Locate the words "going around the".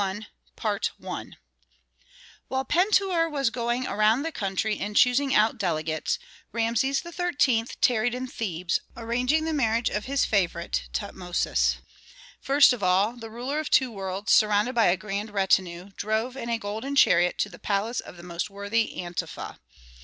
3.51-4.31